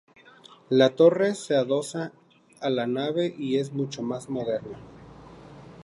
La 0.69 0.95
torre 0.95 1.35
se 1.35 1.55
adosa 1.55 2.11
a 2.59 2.71
la 2.71 2.87
nave 2.87 3.35
y 3.37 3.57
es 3.57 3.71
mucho 3.71 4.01
más 4.01 4.29
moderna. 4.31 4.75